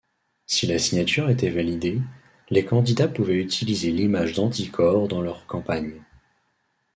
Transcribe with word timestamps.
Si 0.47 0.65
la 0.65 0.79
signature 0.79 1.29
était 1.29 1.51
validée, 1.51 2.01
les 2.49 2.65
candidats 2.65 3.07
pouvaient 3.07 3.39
utiliser 3.39 3.91
l'image 3.91 4.33
d'Anticor 4.33 5.07
dans 5.07 5.21
leurs 5.21 5.45
campagnes. 5.45 6.01